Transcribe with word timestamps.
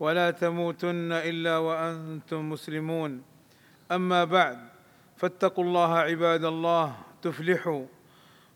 ولا 0.00 0.30
تموتن 0.30 1.12
إلا 1.12 1.58
وأنتم 1.58 2.50
مسلمون. 2.50 3.22
أما 3.92 4.24
بعد 4.24 4.58
فاتقوا 5.16 5.64
الله 5.64 5.98
عباد 5.98 6.44
الله 6.44 6.96
تفلحوا 7.22 7.84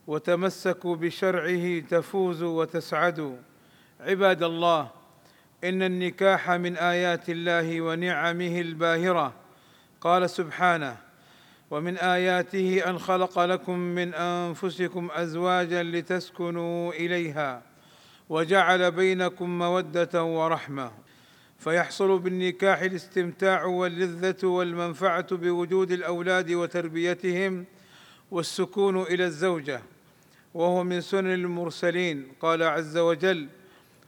وتمسكوا 0.07 0.95
بشرعه 0.95 1.79
تفوزوا 1.79 2.61
وتسعدوا. 2.61 3.35
عباد 3.99 4.43
الله 4.43 4.89
إن 5.63 5.83
النكاح 5.83 6.51
من 6.51 6.77
آيات 6.77 7.29
الله 7.29 7.81
ونعمه 7.81 8.61
الباهرة. 8.61 9.33
قال 10.01 10.29
سبحانه 10.29 10.97
ومن 11.71 11.97
آياته 11.97 12.89
أن 12.89 12.99
خلق 12.99 13.39
لكم 13.39 13.79
من 13.79 14.13
أنفسكم 14.13 15.09
أزواجا 15.11 15.83
لتسكنوا 15.83 16.93
إليها 16.93 17.61
وجعل 18.29 18.91
بينكم 18.91 19.59
مودة 19.59 20.23
ورحمة. 20.23 20.91
فيحصل 21.61 22.19
بالنكاح 22.19 22.81
الاستمتاع 22.81 23.65
واللذة 23.65 24.47
والمنفعة 24.47 25.35
بوجود 25.35 25.91
الأولاد 25.91 26.51
وتربيتهم 26.51 27.65
والسكون 28.31 29.01
إلى 29.01 29.25
الزوجة 29.25 29.81
وهو 30.53 30.83
من 30.83 31.01
سنن 31.01 31.33
المرسلين. 31.33 32.27
قال 32.39 32.63
عز 32.63 32.97
وجل 32.97 33.47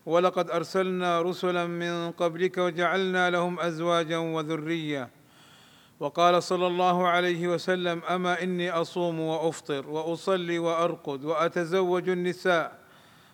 ولقد 0.06 0.50
أرسلنا 0.50 1.22
رسلا 1.22 1.68
من 1.68 2.12
قبلك 2.12 2.58
وجعلنا 2.58 3.30
لهم 3.30 3.60
أزواجا 3.60 4.18
وذرية. 4.18 5.10
وقال 6.00 6.44
صلى 6.44 6.68
الله 6.68 7.08
عليه 7.08 7.48
وسلم 7.48 8.02
أما 8.10 8.44
إني 8.44 8.72
أصوم 8.72 9.20
وأفطر 9.20 9.90
وأصلي 9.90 10.60
وأرقد 10.60 11.26
وأتزوج 11.26 12.10
النساء 12.10 12.80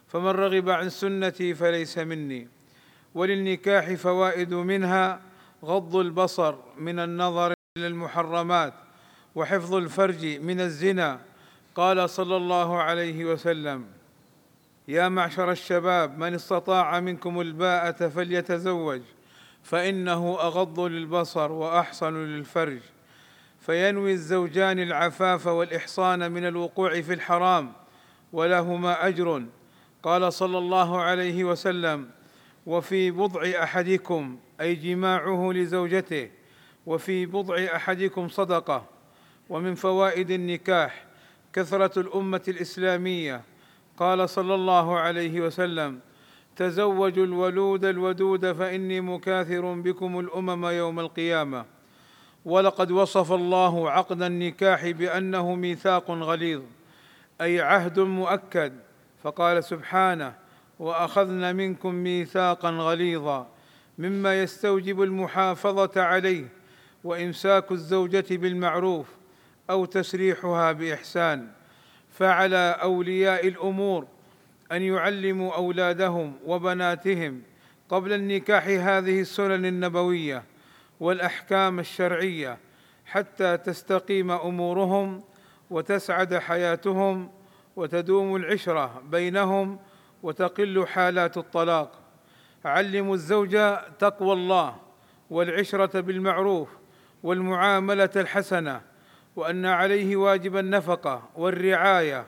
فمن 0.08 0.32
رغب 0.32 0.70
عن 0.70 0.90
سنتي 0.90 1.54
فليس 1.54 1.98
مني. 1.98 2.59
وللنكاح 3.16 3.94
فوائد 3.94 4.54
منها 4.54 5.20
غض 5.66 5.96
البصر 5.96 6.56
من 6.78 7.00
النظر 7.00 7.54
إلى 7.78 7.88
المحرمات 7.88 8.74
وحفظ 9.36 9.74
الفرج 9.74 10.26
من 10.26 10.60
الزنا. 10.60 11.20
قال 11.76 12.10
صلى 12.10 12.38
الله 12.38 12.78
عليه 12.78 13.26
وسلم 13.26 13.86
يا 14.88 15.10
معشر 15.10 15.52
الشباب 15.52 16.18
من 16.18 16.34
استطاع 16.34 17.00
منكم 17.00 17.42
الباءة 17.42 18.08
فليتزوج 18.08 19.02
فإنه 19.64 20.38
أغض 20.42 20.80
للبصر 20.80 21.52
وأحصن 21.52 22.14
للفرج. 22.14 22.80
فينوي 23.60 24.12
الزوجان 24.12 24.80
العفاف 24.80 25.48
والإحصان 25.48 26.32
من 26.32 26.48
الوقوع 26.48 27.02
في 27.02 27.14
الحرام 27.14 27.74
ولهما 28.34 29.08
أجر. 29.08 29.46
قال 30.04 30.34
صلى 30.34 30.58
الله 30.58 31.02
عليه 31.02 31.44
وسلم 31.44 32.10
وفي 32.70 33.12
بضع 33.12 33.42
أحدكم 33.64 34.38
أي 34.62 34.76
جماعة 34.76 35.52
لزوجته 35.52 36.30
وفي 36.86 37.26
بضع 37.26 37.66
أحدكم 37.76 38.28
صدقة. 38.28 38.86
ومن 39.50 39.76
فوائد 39.76 40.32
النكاح 40.32 41.06
كثرة 41.54 42.00
الأمة 42.00 42.42
الإسلامية. 42.48 43.42
قال 43.98 44.30
صلى 44.30 44.56
الله 44.56 45.00
عليه 45.00 45.42
وسلم 45.42 46.00
تزوجوا 46.56 47.26
الولود 47.26 47.86
الودود 47.86 48.52
فإني 48.52 49.02
مكاثر 49.02 49.74
بكم 49.74 50.20
الأمم 50.20 50.66
يوم 50.66 51.00
القيامة. 51.00 51.66
ولقد 52.46 52.92
وصف 52.92 53.32
الله 53.32 53.92
عقد 53.92 54.22
النكاح 54.22 54.90
بأنه 54.90 55.56
ميثاق 55.56 56.12
غليظ 56.12 56.62
أي 57.42 57.62
عهد 57.62 58.00
مؤكد. 58.00 58.74
فقال 59.24 59.64
سبحانه 59.64 60.49
واخذن 60.80 61.56
منكم 61.56 61.96
ميثاقا 61.96 62.70
غليظا 62.70 63.48
مما 63.98 64.42
يستوجب 64.42 65.02
المحافظة 65.02 66.02
عليه 66.02 66.48
وإمساك 67.04 67.72
الزوجة 67.72 68.26
بالمعروف 68.30 69.08
أو 69.70 69.86
تسريحها 69.86 70.72
بإحسان 70.72 71.48
فعلى 72.12 72.78
أولياء 72.82 73.48
الأمور 73.48 74.08
أن 74.72 74.82
يعلموا 74.82 75.56
أولادهم 75.56 76.34
وبناتهم 76.46 77.42
قبل 77.90 78.14
النكاح 78.14 78.68
هذه 78.68 79.22
السنن 79.22 79.66
النبوية 79.66 80.44
والأحكام 81.00 81.80
الشرعية 81.80 82.58
حتى 83.06 83.58
تستقيم 83.58 84.32
أمورهم 84.32 85.24
وتسعد 85.70 86.36
حياتهم 86.38 87.32
وتدوم 87.76 88.36
العشرة 88.36 89.02
بينهم 89.12 89.80
وتقل 90.24 90.88
حالات 90.88 91.38
الطلاق. 91.38 91.92
علموا 92.66 93.16
الزوج 93.16 93.52
تقوى 94.00 94.34
الله 94.34 94.76
والعشرة 95.30 96.00
بالمعروف 96.00 96.70
والمعاملة 97.24 98.10
الحسنة 98.16 98.82
وأن 99.36 99.66
عليه 99.66 100.16
واجب 100.16 100.58
النفقة 100.58 101.30
والرعاية 101.36 102.26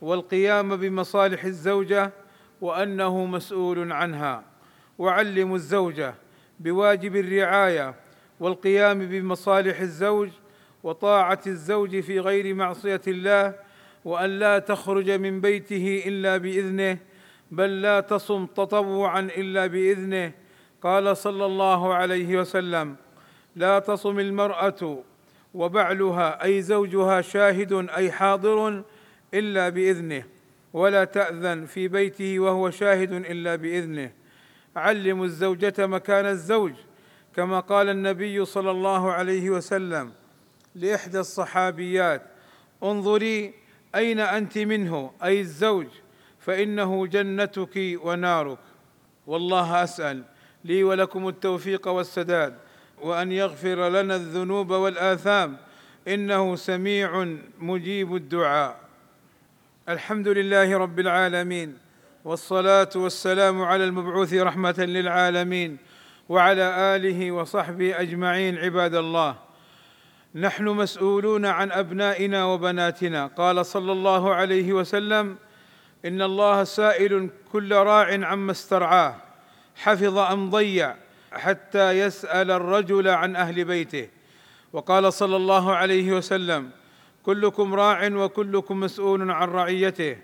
والقيام 0.00 0.76
بمصالح 0.76 1.44
الزوجه 1.44 2.12
وأنه 2.60 3.24
مسؤول 3.24 3.92
عنها. 3.92 4.44
وعلموا 4.98 5.56
الزوجه 5.56 6.14
بواجب 6.60 7.16
الرعاية 7.16 7.94
والقيام 8.40 9.06
بمصالح 9.06 9.80
الزوج 9.80 10.28
وطاعة 10.82 11.40
الزوج 11.46 12.00
في 12.00 12.20
غير 12.20 12.54
معصية 12.54 13.00
الله 13.08 13.54
وأن 14.04 14.30
لا 14.30 14.58
تخرج 14.58 15.10
من 15.10 15.40
بيته 15.40 16.02
إلا 16.06 16.36
بإذنه 16.36 16.98
بل 17.50 17.82
لا 17.82 18.00
تصم 18.00 18.46
تطوعا 18.46 19.20
إلا 19.20 19.66
بإذنه. 19.66 20.32
قال 20.82 21.16
صلى 21.16 21.46
الله 21.46 21.94
عليه 21.94 22.40
وسلم 22.40 22.96
لا 23.56 23.78
تصم 23.78 24.18
المرأة 24.18 25.02
وبعلها 25.54 26.44
أي 26.44 26.62
زوجها 26.62 27.20
شاهد 27.20 27.72
أي 27.72 28.12
حاضر 28.12 28.82
إلا 29.34 29.68
بإذنه 29.68 30.24
ولا 30.72 31.04
تأذن 31.04 31.66
في 31.66 31.88
بيته 31.88 32.40
وهو 32.40 32.70
شاهد 32.70 33.12
إلا 33.12 33.56
بإذنه. 33.56 34.12
علموا 34.76 35.24
الزوجة 35.24 35.86
مكان 35.86 36.26
الزوج 36.26 36.72
كما 37.36 37.60
قال 37.60 37.88
النبي 37.88 38.44
صلى 38.44 38.70
الله 38.70 39.12
عليه 39.12 39.50
وسلم 39.50 40.12
لإحدى 40.74 41.18
الصحابيات 41.20 42.22
انظري 42.82 43.54
أين 43.94 44.20
أنت 44.20 44.58
منه 44.58 45.10
أي 45.24 45.40
الزوج؟ 45.40 45.86
فإنه 46.46 47.06
جنتك 47.06 47.98
ونارك. 48.02 48.58
والله 49.26 49.84
أسأل 49.84 50.22
لي 50.64 50.84
ولكم 50.84 51.28
التوفيق 51.28 51.88
والسداد 51.88 52.54
وأن 53.02 53.32
يغفر 53.32 53.88
لنا 53.88 54.16
الذنوب 54.16 54.70
والآثام. 54.70 55.56
إنه 56.08 56.56
سميع 56.56 57.36
مجيب 57.58 58.16
الدعاء. 58.16 58.76
الحمد 59.88 60.28
لله 60.28 60.78
رب 60.78 61.00
العالمين 61.00 61.78
والصلاة 62.24 62.90
والسلام 62.96 63.62
على 63.62 63.84
المبعوث 63.84 64.34
رحمة 64.34 64.74
للعالمين 64.78 65.76
وعلى 66.28 66.96
آله 66.96 67.32
وصحبه 67.32 68.00
أجمعين 68.00 68.58
عباد 68.58 68.94
الله. 68.94 69.36
نحن 70.34 70.64
مسؤولون 70.64 71.46
عن 71.46 71.72
أبنائنا 71.72 72.44
وبناتنا 72.44 73.26
قال 73.26 73.66
صلى 73.66 73.92
الله 73.92 74.34
عليه 74.34 74.72
وسلم 74.72 75.36
إن 76.06 76.22
الله 76.22 76.64
سائل 76.64 77.30
كل 77.52 77.74
راع 77.74 78.26
عما 78.26 78.52
استرعاه 78.52 79.16
حفظ 79.76 80.18
أم 80.18 80.50
ضيع 80.50 80.94
حتى 81.32 81.90
يسأل 81.90 82.50
الرجل 82.50 83.08
عن 83.08 83.36
أهل 83.36 83.64
بيته. 83.64 84.08
وقال 84.72 85.12
صلى 85.12 85.36
الله 85.36 85.74
عليه 85.74 86.12
وسلم 86.12 86.70
كلكم 87.22 87.74
راع 87.74 88.08
وكلكم 88.12 88.80
مسؤول 88.80 89.30
عن 89.30 89.48
رعيته 89.48 90.16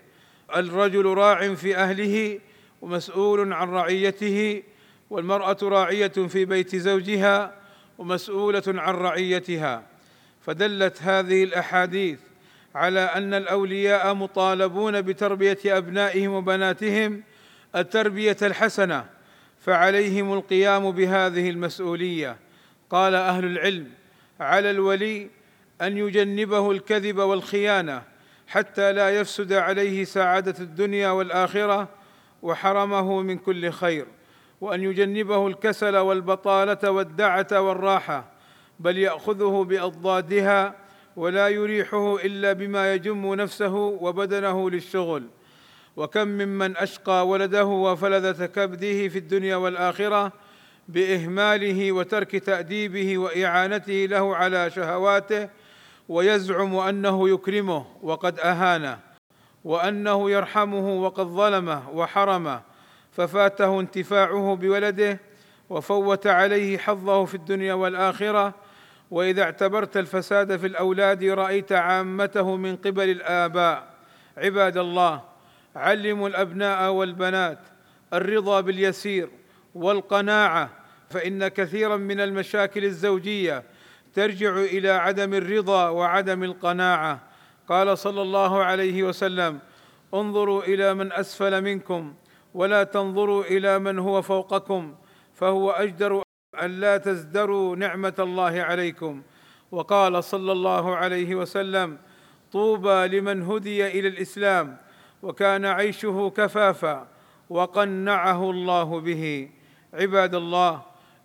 الرجل 0.55 1.05
راع 1.05 1.53
في 1.53 1.77
أهله 1.77 2.39
ومسؤول 2.81 3.53
عن 3.53 3.69
رعيته 3.69 4.63
والمرأة 5.09 5.57
راعية 5.63 6.07
في 6.07 6.45
بيت 6.45 6.75
زوجها 6.75 7.55
ومسؤولة 7.97 8.63
عن 8.67 8.95
رعيتها. 8.95 9.83
فدلت 10.41 11.01
هذه 11.01 11.43
الأحاديث 11.43 12.19
على 12.75 12.99
أن 12.99 13.33
الأولياء 13.33 14.13
مطالبون 14.13 15.01
بتربية 15.01 15.57
أبنائهم 15.65 16.33
وبناتهم 16.33 17.23
التربية 17.75 18.37
الحسنة 18.41 19.05
فعليهم 19.59 20.33
القيام 20.33 20.91
بهذه 20.91 21.49
المسؤولية. 21.49 22.37
قال 22.89 23.15
أهل 23.15 23.45
العلم 23.45 23.87
على 24.39 24.71
الولي 24.71 25.29
أن 25.81 25.97
يجنبه 25.97 26.71
الكذب 26.71 27.17
والخيانة 27.17 28.01
حتى 28.47 28.93
لا 28.93 29.09
يفسد 29.09 29.53
عليه 29.53 30.03
سعادة 30.03 30.55
الدنيا 30.59 31.09
والآخرة 31.09 31.89
وحرمه 32.41 33.21
من 33.21 33.37
كل 33.37 33.71
خير. 33.71 34.05
وأن 34.61 34.83
يجنبه 34.83 35.47
الكسل 35.47 35.97
والبطالة 35.97 36.91
والدعة 36.91 37.47
والراحة 37.51 38.25
بل 38.79 38.97
يأخذه 38.97 39.63
بأضدادها 39.69 40.82
ولا 41.15 41.47
يريحه 41.47 42.15
إلا 42.15 42.53
بما 42.53 42.93
يجم 42.93 43.33
نفسه 43.33 43.75
وبدنه 43.75 44.69
للشغل. 44.69 45.23
وكم 45.97 46.27
ممن 46.27 46.77
أشقى 46.77 47.27
ولده 47.27 47.65
وفلذه 47.65 48.45
كبده 48.45 49.07
في 49.07 49.17
الدنيا 49.17 49.55
والآخرة 49.55 50.31
بإهماله 50.87 51.91
وترك 51.91 52.35
تأديبه 52.35 53.17
وإعانته 53.17 54.05
له 54.09 54.35
على 54.35 54.69
شهواته 54.69 55.49
ويزعم 56.09 56.75
أنه 56.75 57.29
يكرمه 57.29 57.85
وقد 58.01 58.39
أهانه 58.39 58.99
وأنه 59.63 60.31
يرحمه 60.31 60.93
وقد 60.93 61.25
ظلمه 61.25 61.89
وحرمه 61.89 62.61
ففاته 63.11 63.79
انتفاعه 63.79 64.55
بولده 64.55 65.19
وفوت 65.69 66.27
عليه 66.27 66.77
حظه 66.77 67.25
في 67.25 67.35
الدنيا 67.35 67.73
والآخرة 67.73 68.53
وإذا 69.13 69.43
اعتبرت 69.43 69.97
الفساد 69.97 70.57
في 70.57 70.67
الأولاد 70.67 71.23
رأيت 71.23 71.71
عامته 71.71 72.55
من 72.55 72.75
قبل 72.75 73.09
الآباء. 73.09 73.93
عباد 74.37 74.77
الله 74.77 75.21
علموا 75.75 76.27
الأبناء 76.29 76.91
والبنات 76.91 77.59
الرضا 78.13 78.61
باليسير 78.61 79.29
والقناعة 79.75 80.69
فإن 81.09 81.47
كثيرا 81.47 81.97
من 81.97 82.19
المشاكل 82.19 82.85
الزوجية 82.85 83.63
ترجع 84.13 84.57
إلى 84.57 84.89
عدم 84.89 85.33
الرضا 85.33 85.89
وعدم 85.89 86.43
القناعة. 86.43 87.19
قال 87.69 87.97
صلى 87.97 88.21
الله 88.21 88.63
عليه 88.63 89.03
وسلم 89.03 89.59
انظروا 90.13 90.63
إلى 90.63 90.93
من 90.93 91.11
أسفل 91.11 91.61
منكم 91.61 92.13
ولا 92.53 92.83
تنظروا 92.83 93.43
إلى 93.43 93.79
من 93.79 93.99
هو 93.99 94.21
فوقكم 94.21 94.95
فهو 95.33 95.71
أجدر 95.71 96.22
أن 96.65 96.79
لا 96.79 96.97
تزدروا 96.97 97.75
نعمة 97.75 98.13
الله 98.19 98.61
عليكم. 98.61 99.21
وقال 99.71 100.23
صلى 100.23 100.51
الله 100.51 100.95
عليه 100.95 101.35
وسلم 101.35 101.97
طوبى 102.51 103.07
لمن 103.07 103.41
هدي 103.41 103.87
إلى 103.87 104.07
الإسلام 104.07 104.77
وكان 105.23 105.65
عيشه 105.65 106.33
كفافا 106.37 107.07
وقنعه 107.49 108.51
الله 108.51 108.99
به. 108.99 109.49
عباد 109.93 110.35
الله 110.35 110.81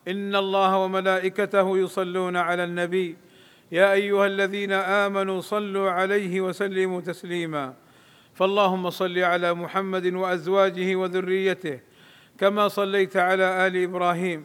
إن 0.08 0.36
الله 0.36 0.76
وملائكته 0.76 1.78
يصلون 1.78 2.36
على 2.36 2.64
النبي. 2.64 3.16
يا 3.72 3.92
أيها 3.92 4.26
الذين 4.26 4.72
آمنوا 4.72 5.40
صلوا 5.40 5.90
عليه 5.90 6.40
وسلموا 6.40 7.00
تسليما. 7.00 7.74
فاللهم 8.34 8.90
صل 8.90 9.18
على 9.18 9.54
محمد 9.54 10.06
وأزواجه 10.14 10.96
وذريته 10.96 11.80
كما 12.38 12.68
صليت 12.68 13.16
على 13.16 13.66
آل 13.66 13.82
إبراهيم. 13.82 14.44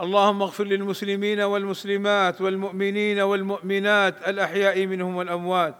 اللهم 0.00 0.42
اغفر 0.42 0.64
للمسلمين 0.64 1.40
والمسلمات 1.40 2.40
والمؤمنين 2.40 3.20
والمؤمنات 3.20 4.28
الأحياء 4.28 4.86
منهم 4.86 5.16
والأموات. 5.16 5.74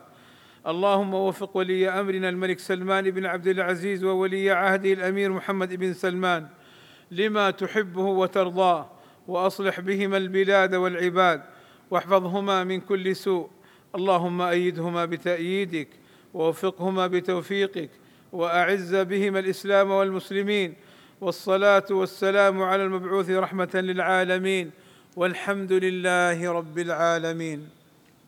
اللهم 0.66 1.14
وفق 1.14 1.56
ولي 1.56 1.88
أمرنا 1.88 2.28
الملك 2.28 2.58
سلمان 2.58 3.10
بن 3.10 3.26
عبد 3.26 3.46
العزيز 3.46 4.04
وولي 4.04 4.50
عهده 4.50 4.92
الأمير 4.92 5.32
محمد 5.32 5.74
بن 5.74 5.92
سلمان 5.92 6.46
لما 7.10 7.50
تحبه 7.50 8.02
وترضاه 8.02 8.90
وأصلح 9.28 9.80
بهما 9.80 10.16
البلاد 10.16 10.74
والعباد 10.74 11.42
واحفظهما 11.90 12.64
من 12.64 12.80
كل 12.80 13.16
سوء. 13.16 13.50
اللهم 13.94 14.42
أيدهما 14.42 15.04
بتأييدك 15.04 15.88
ووفقهما 16.34 17.06
بتوفيقك 17.06 17.90
وأعز 18.32 18.94
بهما 18.94 19.38
الإسلام 19.38 19.90
والمسلمين 19.90 20.74
والصلاة 21.20 21.84
والسلام 21.90 22.62
على 22.62 22.84
المبعوث 22.84 23.30
رحمة 23.30 23.68
للعالمين 23.74 24.70
والحمد 25.16 25.72
لله 25.72 26.52
رب 26.52 26.78
العالمين. 26.78 27.77